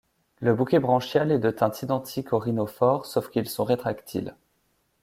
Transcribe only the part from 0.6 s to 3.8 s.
branchial est de teinte identique aux rhinophores sauf qu'ils sont